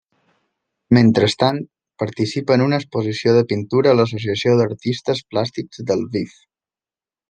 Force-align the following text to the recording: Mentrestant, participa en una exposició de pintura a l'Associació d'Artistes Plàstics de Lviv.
Mentrestant, 0.97 1.59
participa 2.05 2.57
en 2.57 2.65
una 2.69 2.81
exposició 2.83 3.37
de 3.37 3.45
pintura 3.55 3.93
a 3.95 4.01
l'Associació 4.01 4.59
d'Artistes 4.63 5.27
Plàstics 5.33 5.89
de 5.93 6.05
Lviv. 6.05 6.39